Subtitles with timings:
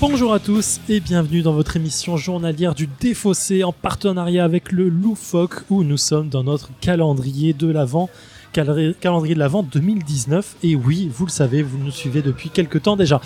[0.00, 4.88] Bonjour à tous et bienvenue dans votre émission journalière du Défaussé en partenariat avec le
[4.88, 8.08] Loufoque où nous sommes dans notre calendrier de l'Avent,
[8.52, 10.56] calendrier de l'Avent 2019.
[10.62, 13.20] Et oui, vous le savez, vous nous suivez depuis quelques temps déjà.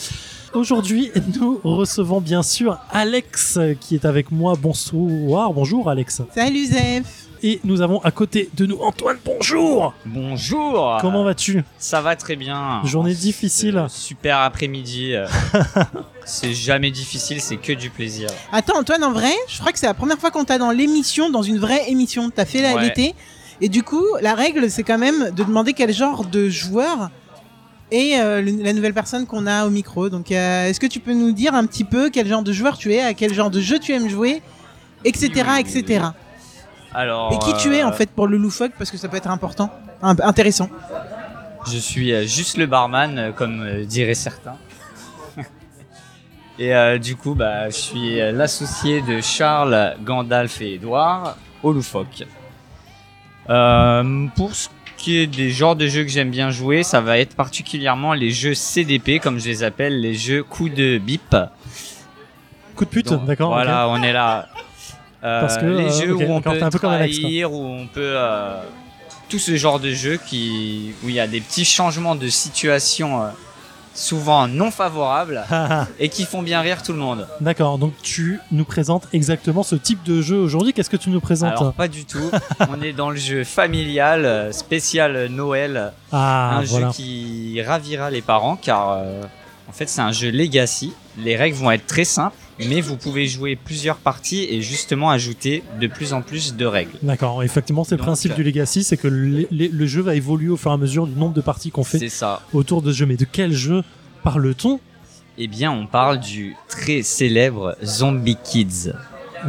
[0.55, 1.11] Aujourd'hui,
[1.41, 4.55] nous recevons bien sûr Alex qui est avec moi.
[4.61, 6.23] Bonsoir, bonjour Alex.
[6.33, 11.65] Salut Zef Et nous avons à côté de nous Antoine, bonjour Bonjour Comment vas-tu?
[11.79, 12.83] Ça va très bien.
[12.85, 13.79] Journée difficile.
[13.79, 15.15] euh, super après-midi.
[15.15, 15.27] euh.
[16.25, 18.29] c'est jamais difficile, c'est que du plaisir.
[18.53, 21.31] Attends Antoine, en vrai, je crois que c'est la première fois qu'on t'a dans l'émission,
[21.31, 22.31] dans une vraie émission.
[22.31, 22.83] T'as fait la Ouais.
[22.85, 23.15] l'été.
[23.61, 27.11] Et du coup, la règle, c'est quand même de demander quel genre de joueur
[27.93, 30.09] est euh, le- la nouvelle personne qu'on a au micro.
[30.09, 32.77] Donc, euh, est-ce que tu peux nous dire un petit peu quel genre de joueur
[32.79, 34.43] tu es, à quel genre de jeu tu aimes jouer,
[35.05, 36.07] etc., etc.
[36.93, 39.17] Alors, Et qui tu es en euh, fait pour le loufoque, parce que ça peut
[39.17, 39.71] être important,
[40.03, 40.69] intéressant.
[41.71, 44.57] Je suis juste le barman, comme diraient certains.
[46.59, 52.25] et euh, du coup, bah, je suis l'associé de Charles, Gandalf et Edouard au Loufoque.
[53.51, 57.19] Euh, pour ce qui est des genres de jeux que j'aime bien jouer, ça va
[57.19, 61.37] être particulièrement les jeux CDP, comme je les appelle, les jeux coups de bip.
[62.75, 63.51] Coup de pute, d'accord.
[63.51, 64.49] Voilà, on est là.
[65.23, 67.23] Euh, Parce que, les euh, jeux où on peut un peu comme Alex, quoi.
[67.23, 68.63] trahir, où on peut euh,
[69.29, 73.23] tout ce genre de jeux qui où il y a des petits changements de situation
[73.23, 73.29] euh,
[73.95, 75.45] souvent non favorables
[75.99, 77.27] et qui font bien rire tout le monde.
[77.41, 80.73] D'accord, donc tu nous présentes exactement ce type de jeu aujourd'hui.
[80.73, 82.31] Qu'est-ce que tu nous présentes Alors pas du tout.
[82.69, 86.89] on est dans le jeu familial euh, spécial Noël, Ah, un voilà.
[86.89, 89.23] jeu qui ravira les parents car euh,
[89.69, 90.93] en fait c'est un jeu legacy.
[91.19, 95.63] Les règles vont être très simples, mais vous pouvez jouer plusieurs parties et justement ajouter
[95.81, 96.93] de plus en plus de règles.
[97.03, 100.15] D'accord, effectivement, c'est le principe euh, du Legacy, c'est que le, le- le jeu va
[100.15, 102.43] évoluer au fur et à mesure du nombre de parties qu'on fait C'est ça.
[102.53, 103.07] autour de ce jeu.
[103.07, 103.83] Mais de quel jeu
[104.23, 104.79] parle-t-on?
[105.37, 108.93] Eh bien, on parle du très célèbre Zombie Kids.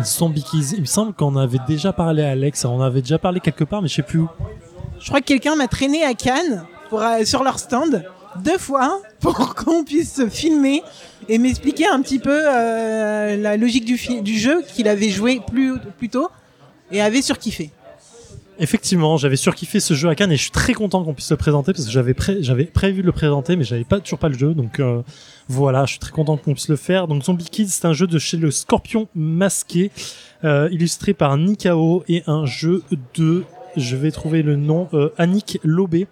[0.04, 0.74] Zombie Kids.
[0.74, 3.82] Il me semble qu'on avait déjà parlé à Alex, on avait déjà parlé quelque part,
[3.82, 4.30] mais je sais plus où.
[5.00, 8.04] Je crois que quelqu'un m'a traîné à Cannes pour, euh, sur leur stand
[8.44, 10.84] deux fois pour qu'on puisse se filmer
[11.28, 16.10] et m'expliquer un petit peu euh, la logique du, jeu qu'il avait joué plus, plus
[16.10, 16.30] tôt
[16.92, 17.72] et avait surkiffé.
[18.58, 21.36] Effectivement, j'avais surkiffé ce jeu à Cannes et je suis très content qu'on puisse le
[21.36, 24.54] présenter parce que j'avais prévu de le présenter, mais j'avais pas toujours pas le jeu.
[24.54, 25.02] Donc euh,
[25.50, 27.08] voilà, je suis très content qu'on puisse le faire.
[27.08, 29.92] Donc Zombie Kids, c'est un jeu de chez le Scorpion Masqué,
[30.46, 32.84] euh, illustré par Nikao et un jeu
[33.16, 33.44] de,
[33.76, 36.08] je vais trouver le nom, euh, Annick Lobé.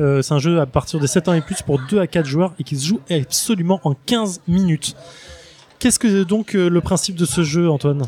[0.00, 2.26] Euh, c'est un jeu à partir de 7 ans et plus pour 2 à 4
[2.26, 4.94] joueurs et qui se joue absolument en 15 minutes.
[5.78, 8.02] Qu'est-ce que donc euh, le principe de ce jeu, Antoine?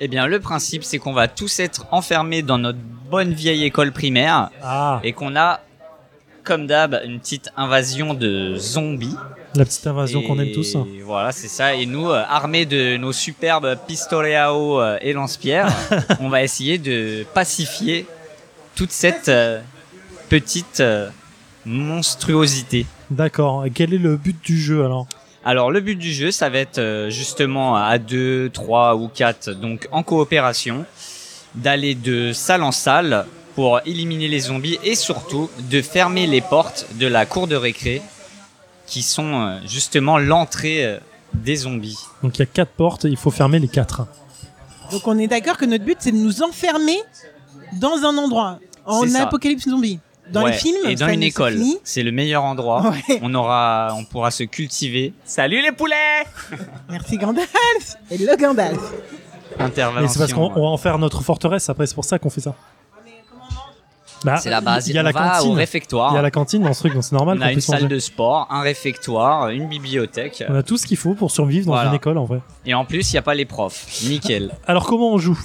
[0.00, 2.78] Eh bien, le principe, c'est qu'on va tous être enfermés dans notre
[3.10, 5.60] bonne vieille école primaire Ah, et qu'on a,
[6.44, 9.16] comme d'hab, une petite invasion de zombies.
[9.56, 10.76] la petite invasion qu'on aime tous.
[11.04, 11.74] Voilà, c'est ça.
[11.74, 15.72] Et nous, euh, armés de nos superbes pistolets à eau euh, et lance-pierres,
[16.20, 18.06] on va essayer de pacifier
[18.76, 19.60] toute cette euh,
[20.28, 20.80] petite
[21.68, 22.86] monstruosité.
[23.10, 23.64] D'accord.
[23.74, 25.06] Quel est le but du jeu alors
[25.44, 29.50] Alors le but du jeu, ça va être euh, justement à 2, 3 ou 4,
[29.52, 30.84] donc en coopération,
[31.54, 36.86] d'aller de salle en salle pour éliminer les zombies et surtout de fermer les portes
[36.98, 38.02] de la cour de récré
[38.86, 40.98] qui sont euh, justement l'entrée euh,
[41.34, 41.98] des zombies.
[42.22, 44.06] Donc il y a quatre portes, il faut fermer les quatre.
[44.90, 46.98] Donc on est d'accord que notre but c'est de nous enfermer
[47.74, 50.00] dans un endroit en apocalypse zombie.
[50.32, 52.90] Dans Ouais, les films, et dans une école, c'est le meilleur endroit.
[53.08, 53.18] Ouais.
[53.22, 55.12] On aura, on pourra se cultiver.
[55.24, 56.24] Salut les poulets
[56.90, 57.48] Merci Gandalf
[58.10, 58.78] et le Gandalf.
[59.58, 60.08] Intervention.
[60.08, 62.40] C'est parce qu'on on va en faire notre forteresse après, c'est pour ça qu'on fait
[62.42, 62.54] ça.
[64.24, 64.88] Bah, C'est la base.
[64.88, 65.56] Il y a on la va au cantine.
[65.56, 66.12] réfectoire.
[66.12, 67.82] Il y a la cantine dans ce truc, donc c'est normal On a une salle
[67.84, 67.94] manger.
[67.94, 70.42] de sport, un réfectoire, une bibliothèque.
[70.48, 71.90] On a tout ce qu'il faut pour survivre dans Voilà.
[71.90, 72.40] une école en vrai.
[72.66, 73.86] Et en plus, il n'y a pas les profs.
[74.04, 74.52] Nickel.
[74.66, 75.38] Alors comment on joue?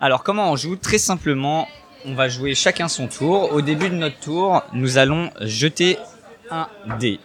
[0.00, 0.74] Alors, comment on joue?
[0.76, 1.68] Très simplement,
[2.04, 3.52] on va jouer chacun son tour.
[3.52, 5.98] Au début de notre tour, nous allons jeter
[6.50, 6.68] un
[6.98, 7.20] dé.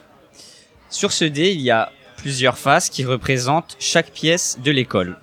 [0.90, 5.18] Sur ce dé, il y a plusieurs faces qui représentent chaque pièce de l'école.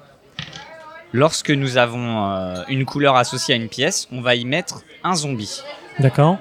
[1.12, 5.14] Lorsque nous avons euh, une couleur associée à une pièce, on va y mettre un
[5.14, 5.62] zombie.
[6.00, 6.38] D'accord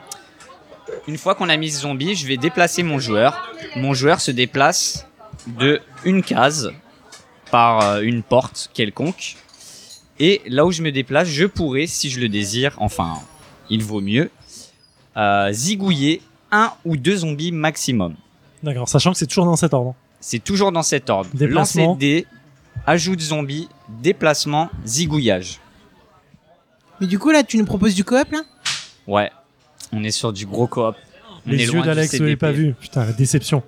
[1.07, 3.51] Une fois qu'on a mis ce zombie, je vais déplacer mon joueur.
[3.75, 5.07] Mon joueur se déplace
[5.45, 6.71] de une case
[7.51, 9.35] par euh, une porte quelconque.
[10.25, 13.15] Et là où je me déplace, je pourrais, si je le désire, enfin,
[13.69, 14.31] il vaut mieux,
[15.17, 18.15] euh, zigouiller un ou deux zombies maximum.
[18.63, 19.95] D'accord, sachant que c'est toujours dans cet ordre.
[20.21, 21.29] C'est toujours dans cet ordre.
[21.33, 21.87] Déplacement.
[21.87, 22.27] Lancer de dés,
[22.87, 23.67] ajout de zombies,
[24.01, 25.59] déplacement, zigouillage.
[27.01, 28.43] Mais du coup là, tu nous proposes du coop là?
[29.07, 29.29] Ouais,
[29.91, 30.95] on est sur du gros coop.
[31.45, 32.39] On Les est yeux d'Alex, je l'ai CDP.
[32.39, 32.75] pas vu.
[32.79, 33.61] Putain, la déception.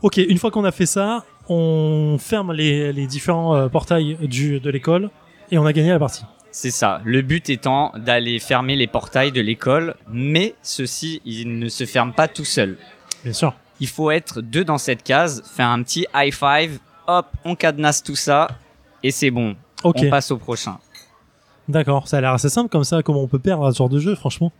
[0.00, 4.58] Ok, une fois qu'on a fait ça, on ferme les, les différents euh, portails du,
[4.58, 5.10] de l'école
[5.50, 6.22] et on a gagné la partie.
[6.50, 7.00] C'est ça.
[7.04, 12.12] Le but étant d'aller fermer les portails de l'école, mais ceci, il ne se ferme
[12.12, 12.76] pas tout seul.
[13.24, 13.54] Bien sûr.
[13.80, 18.02] Il faut être deux dans cette case, faire un petit high five, hop, on cadenasse
[18.04, 18.48] tout ça,
[19.02, 19.56] et c'est bon.
[19.82, 20.78] Ok, On passe au prochain.
[21.68, 22.06] d'accord.
[22.08, 23.98] Ça a l'air assez simple comme ça, comment on peut perdre à ce genre de
[23.98, 24.52] jeu, franchement.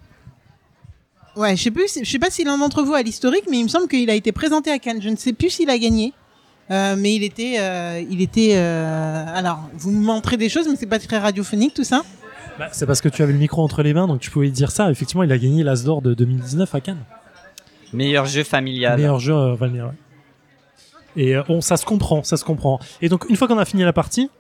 [1.37, 3.65] Ouais, je sais plus, je sais pas si l'un d'entre vous a l'historique, mais il
[3.65, 5.01] me semble qu'il a été présenté à Cannes.
[5.03, 6.13] Je ne sais plus s'il a gagné.
[6.71, 8.53] Euh, mais il était, euh, il était.
[8.57, 12.03] euh, alors, vous me montrez des choses, mais c'est pas très radiophonique tout ça.
[12.59, 14.71] Bah, c'est parce que tu avais le micro entre les mains, donc tu pouvais dire
[14.71, 14.91] ça.
[14.91, 17.05] Effectivement, il a gagné l'As d'or de 2019 à Cannes.
[17.93, 18.97] Meilleur jeu familial.
[18.97, 19.93] Meilleur jeu, euh, Valmir, ouais.
[21.17, 22.81] Et euh, on, ça se comprend, ça se comprend.
[23.03, 24.31] Et donc, une fois qu'on a fini la partie,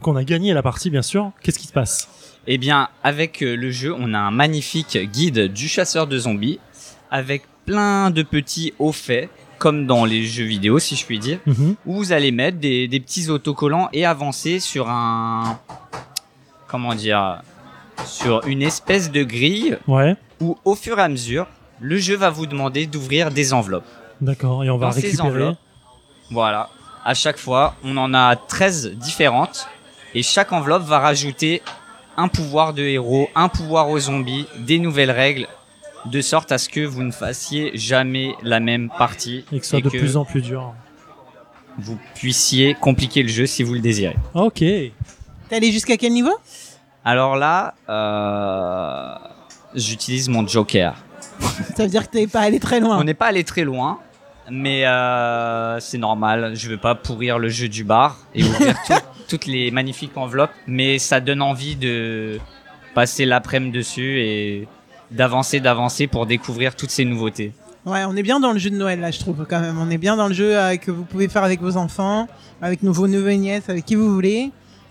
[0.00, 2.08] qu'on a gagné la partie, bien sûr, qu'est-ce qui se passe?
[2.46, 6.58] Eh bien, avec le jeu, on a un magnifique guide du chasseur de zombies,
[7.10, 9.30] avec plein de petits hauts faits,
[9.62, 11.76] comme dans les jeux vidéo, si je puis dire, Mhm.
[11.86, 15.56] où vous allez mettre des, des petits autocollants et avancer sur un...
[16.66, 17.42] Comment dire
[18.04, 21.46] Sur une espèce de grille Ouais, où, au fur et à mesure,
[21.80, 23.86] le jeu va vous demander d'ouvrir des enveloppes.
[24.20, 24.64] d'accord.
[24.64, 25.28] Et on va Dans ces récupérer.
[25.28, 25.58] enveloppes,
[26.32, 26.68] Voilà.
[27.04, 29.68] À chaque fois, on en a 13 différentes.
[30.14, 31.62] Et chaque enveloppe va rajouter
[32.16, 35.46] un pouvoir de héros, un pouvoir aux zombies, des nouvelles règles,
[36.06, 39.70] de sorte à ce que vous ne fassiez jamais la même partie Et que ce
[39.72, 40.74] soit de plus en plus dur.
[41.78, 44.16] vous puissiez compliquer le jeu si vous le désirez.
[44.34, 44.58] Ok.
[44.58, 44.92] T'es
[45.50, 46.32] allé jusqu'à quel niveau?
[47.04, 49.14] Alors là, euh,
[49.74, 50.94] j'utilise mon joker.
[51.76, 52.98] Ça veut dire que t'es pas allé très loin.
[52.98, 53.98] On n'est pas allé très loin,
[54.50, 56.52] mais euh, c'est normal.
[56.54, 58.94] Je veux pas pourrir le jeu du bar et ouvrir tout-
[59.28, 62.38] toutes les magnifiques enveloppes, mais ça donne envie de
[62.94, 64.68] passer l'après-midi dessus et
[65.12, 67.52] d'avancer, d'avancer pour découvrir toutes ces nouveautés.
[67.84, 69.76] Ouais, on est bien dans le jeu de Noël là, je trouve quand même.
[69.78, 72.28] On est bien dans le jeu euh, que vous pouvez faire avec vos enfants,
[72.60, 74.50] avec nos- vos neveux et nièces, avec qui vous voulez.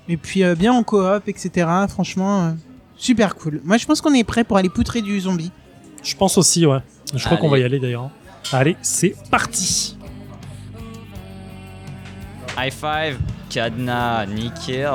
[0.10, 1.68] Et puis euh, bien en coop, etc.
[1.88, 2.52] Franchement, euh,
[2.98, 3.62] super cool.
[3.64, 5.52] Moi, je pense qu'on est prêt pour aller poutrer du zombie.
[6.04, 6.80] Je pense aussi, ouais.
[7.16, 8.10] Je crois qu'on va y aller d'ailleurs.
[8.52, 9.96] Allez, c'est parti.
[12.58, 13.18] High five,
[13.52, 14.90] cadenas, nickel.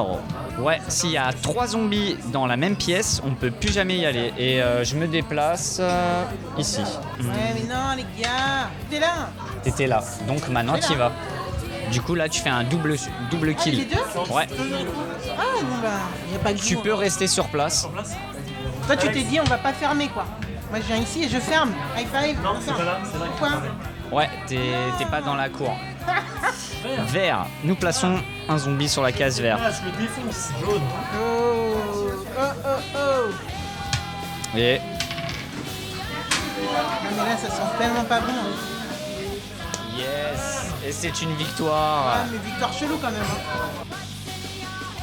[0.58, 4.06] Ouais, s'il y a trois zombies dans la même pièce, on peut plus jamais y
[4.06, 4.32] aller.
[4.38, 6.24] Et euh, je me déplace euh,
[6.56, 6.80] ici.
[7.20, 9.28] Ouais, mais non, les gars, t'es là.
[9.62, 11.12] T'étais là, donc maintenant tu y vas.
[11.92, 12.96] Du coup là tu fais un double
[13.30, 13.88] double Ah, les kill.
[13.88, 14.46] deux Ouais.
[15.38, 15.88] Ah, bon bah,
[16.32, 17.86] y a pas de Tu peux rester sur place.
[18.86, 20.24] Toi, tu t'es dit, on va pas fermer quoi.
[20.70, 21.72] Moi, je viens ici et je ferme.
[21.96, 22.38] High five.
[22.44, 22.78] on ferme.
[23.38, 23.48] Pourquoi
[24.12, 24.58] Ouais, t'es
[24.98, 25.76] t'es pas dans la cour.
[27.08, 27.46] Vert.
[27.64, 28.16] Nous plaçons
[28.48, 29.58] un zombie sur la case vert.
[29.58, 30.50] je le défonce.
[30.60, 30.80] Jaune.
[31.20, 31.64] Oh,
[32.38, 34.58] oh, oh, oh.
[34.58, 34.78] Et
[36.62, 36.70] Non,
[37.10, 38.26] mais là, ça sent tellement pas bon.
[38.32, 39.96] hein.
[39.96, 40.72] yes.
[40.86, 42.16] Et c'est une Ah, victoire.
[42.30, 43.20] mais Victor chelou quand même.
[43.20, 43.84] hein.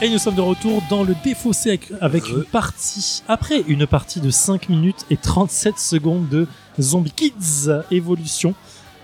[0.02, 4.20] Et nous sommes de retour dans le défaussé avec, avec une partie, après une partie
[4.20, 6.48] de 5 minutes et 37 secondes de
[6.82, 8.54] Zombie Kids Evolution.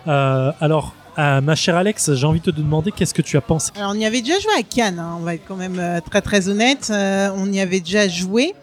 [0.08, 3.42] Euh, alors, euh, ma chère Alex, j'ai envie de te demander qu'est-ce que tu as
[3.42, 3.72] pensé?
[3.76, 6.00] Alors, on y avait déjà joué à Cannes, hein, on va être quand même euh,
[6.02, 6.90] très très honnête.
[6.90, 8.54] Euh, on y avait déjà joué.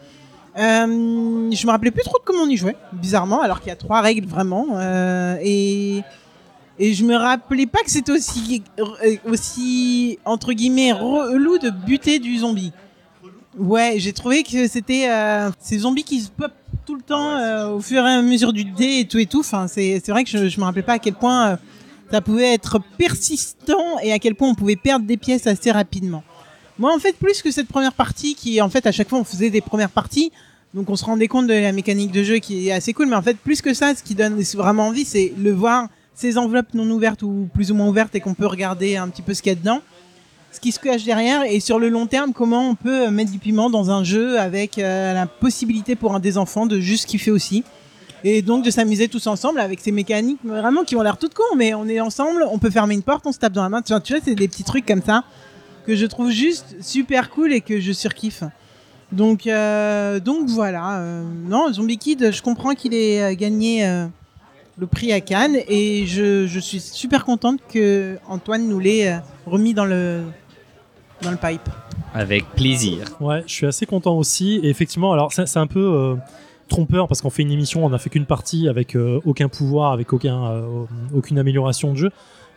[0.57, 3.71] Euh, je me rappelais plus trop de comment on y jouait, bizarrement, alors qu'il y
[3.71, 4.69] a trois règles vraiment.
[4.73, 6.01] Euh, et,
[6.79, 8.63] et je me rappelais pas que c'était aussi,
[9.25, 12.71] aussi, entre guillemets, relou de buter du zombie.
[13.55, 16.51] Ouais, j'ai trouvé que c'était euh, ces zombies qui se pop
[16.85, 19.39] tout le temps euh, au fur et à mesure du dé et tout et tout.
[19.39, 21.55] Enfin, c'est c'est vrai que je, je me rappelais pas à quel point euh,
[22.11, 26.23] ça pouvait être persistant et à quel point on pouvait perdre des pièces assez rapidement.
[26.79, 29.23] Moi, en fait, plus que cette première partie, qui en fait à chaque fois on
[29.23, 30.31] faisait des premières parties,
[30.73, 33.15] donc on se rendait compte de la mécanique de jeu qui est assez cool, mais
[33.15, 36.73] en fait, plus que ça, ce qui donne vraiment envie, c'est le voir ces enveloppes
[36.73, 39.41] non ouvertes ou plus ou moins ouvertes et qu'on peut regarder un petit peu ce
[39.41, 39.81] qu'il y a dedans,
[40.51, 43.37] ce qui se cache derrière et sur le long terme, comment on peut mettre du
[43.37, 47.31] piment dans un jeu avec euh, la possibilité pour un des enfants de juste kiffer
[47.31, 47.63] aussi.
[48.23, 51.55] Et donc de s'amuser tous ensemble avec ces mécaniques vraiment qui ont l'air toutes cons,
[51.55, 53.81] mais on est ensemble, on peut fermer une porte, on se tape dans la main.
[53.81, 55.23] Tu vois, tu vois, c'est des petits trucs comme ça
[55.85, 58.43] que je trouve juste super cool et que je surkiffe.
[59.11, 60.99] Donc, euh, donc voilà.
[60.99, 64.05] euh, non, Zombie Kid, je comprends qu'il ait euh, gagné euh,
[64.77, 69.17] le prix à Cannes et je, je suis super contente que Antoine nous l'ait euh,
[69.45, 70.23] remis dans le
[71.21, 71.61] dans le pipe.
[72.13, 73.05] Avec plaisir.
[73.21, 74.59] Ouais, je suis assez content aussi.
[74.61, 76.15] Et effectivement, alors c'est c'est un peu euh,
[76.67, 79.91] trompeur parce qu'on fait une émission, on n'a fait qu'une partie avec euh, aucun pouvoir,
[79.91, 82.11] avec euh, aucune amélioration de jeu.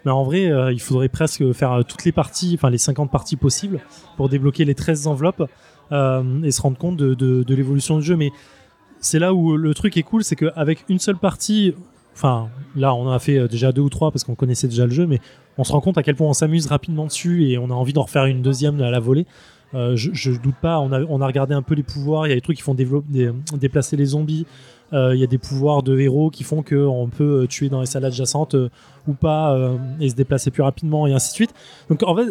[0.04, 3.36] Mais en vrai, euh, il faudrait presque faire toutes les parties, enfin les 50 parties
[3.36, 3.80] possibles
[4.16, 5.48] pour débloquer les 13 enveloppes
[5.92, 8.16] et se rendre compte de, de, l'évolution du jeu.
[8.16, 8.30] Mais
[9.00, 11.74] c'est là où le truc est cool, c'est qu'avec une seule partie,
[12.14, 14.92] enfin, là, on en a fait déjà deux ou trois parce qu'on connaissait déjà le
[14.92, 15.18] jeu, mais
[15.58, 17.92] on se rend compte à quel point on s'amuse rapidement dessus et on a envie
[17.92, 19.26] d'en refaire une deuxième à la volée.
[19.74, 22.34] Euh, je, je doute pas, on a, regardé un peu les pouvoirs, il y a
[22.34, 24.46] des trucs qui font déplacer les zombies,
[24.92, 27.78] Euh, il y a des pouvoirs de héros qui font qu'on peut euh, tuer dans
[27.78, 28.56] les salles adjacentes
[29.06, 29.56] ou pas
[30.00, 31.54] et se déplacer plus rapidement et ainsi de suite.
[31.88, 32.26] Donc en fait,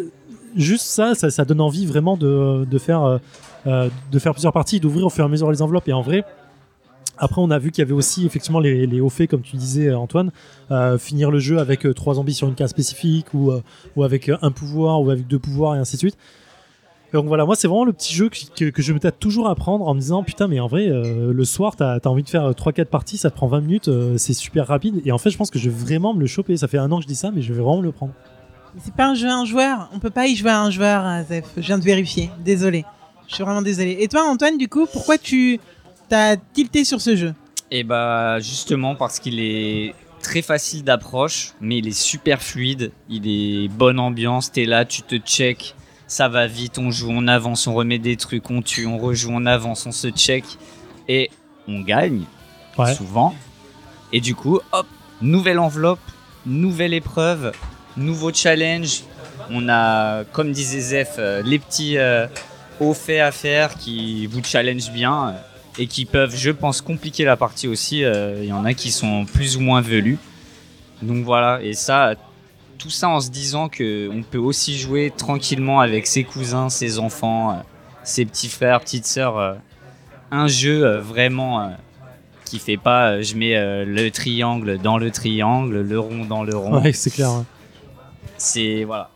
[0.56, 3.18] juste ça, ça, donne envie vraiment de, faire,
[4.32, 5.88] plusieurs parties, d'ouvrir au fur et à mesure les enveloppes.
[5.88, 6.24] Et en vrai,
[7.16, 9.94] après, on a vu qu'il y avait aussi effectivement les, hauts faits, comme tu disais,
[9.94, 10.30] Antoine,
[10.98, 13.52] finir le jeu avec trois zombies sur une case spécifique ou,
[13.96, 16.18] ou avec un pouvoir ou avec deux pouvoirs et ainsi de suite.
[17.12, 19.18] Et donc voilà, moi c'est vraiment le petit jeu que, que, que je me tâte
[19.18, 22.06] toujours à prendre en me disant putain mais en vrai euh, le soir t'as as
[22.06, 25.10] envie de faire 3-4 parties, ça te prend 20 minutes, euh, c'est super rapide et
[25.10, 26.98] en fait je pense que je vais vraiment me le choper, ça fait un an
[26.98, 28.12] que je dis ça mais je vais vraiment me le prendre.
[28.78, 29.88] C'est pas un jeu à un joueur.
[29.92, 31.44] On peut pas y jouer à un joueur, euh, Zef.
[31.56, 32.30] Je viens de vérifier.
[32.44, 32.84] Désolé.
[33.26, 33.96] Je suis vraiment désolé.
[33.98, 35.58] Et toi, Antoine, du coup, pourquoi tu
[36.08, 37.34] t'as tilté sur ce jeu?
[37.72, 43.28] Et bah justement parce qu'il est très facile d'approche, mais il est super fluide, il
[43.28, 45.74] est bonne ambiance, t'es là, tu te check,
[46.10, 49.30] ça va vite, on joue, on avance, on remet des trucs, on tue, on rejoue,
[49.32, 50.44] on avance, on se check,
[51.08, 51.30] et
[51.68, 52.24] on gagne,
[52.76, 52.92] Ouais.
[52.94, 53.32] souvent.
[54.12, 54.86] Et du coup, hop,
[55.22, 56.00] nouvelle enveloppe,
[56.44, 57.52] nouvelle épreuve,
[57.96, 59.02] nouveau challenge.
[59.50, 62.26] On a, comme disait Zef, euh, les petits euh,
[62.80, 65.34] hauts faits à faire qui vous challenge bien
[65.78, 68.02] et qui peuvent, je pense, compliquer la partie aussi.
[68.02, 70.18] Euh, Il y en a qui sont plus ou moins velus.
[71.02, 72.14] Donc voilà, et ça,
[72.80, 76.98] tout ça en se disant que on peut aussi jouer tranquillement avec ses cousins, ses
[76.98, 77.54] enfants, euh,
[78.02, 79.38] ses petits frères, petites sœurs.
[79.38, 79.54] euh,
[80.32, 81.72] un jeu euh, vraiment
[82.44, 86.80] qui fait pas je mets le triangle dans le triangle, le rond dans le rond.
[86.80, 87.30] Ouais, c'est clair.
[87.32, 87.44] ouais.
[88.38, 89.10] C'est voilà.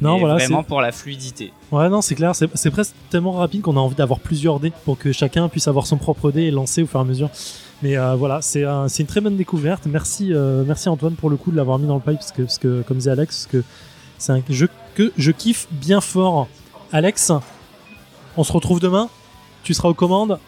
[0.00, 1.52] Non, Et voilà, vraiment pour la fluidité.
[1.72, 2.34] Ouais, non, c'est clair.
[2.36, 5.68] C'est c'est presque tellement rapide qu'on a envie d'avoir plusieurs dés pour que chacun puisse
[5.68, 7.30] avoir son propre dé et lancer au fur et à mesure.
[7.82, 9.84] Mais euh, voilà, c'est un- c'est une très bonne découverte.
[9.86, 12.82] Merci, euh, merci Antoine pour le coup de l'avoir mis dans le pipe parce que,
[12.82, 13.48] comme disait Alex,
[14.18, 16.48] c'est un jeu que je kiffe bien fort.
[16.92, 17.32] Alex,
[18.36, 19.08] on se retrouve demain.
[19.62, 20.38] Tu seras aux commandes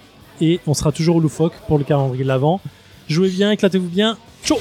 [0.40, 2.60] et on sera toujours au loufoque pour le calendrier de l'avant.
[3.08, 4.16] Jouez bien, éclatez-vous bien.
[4.44, 4.58] Ciao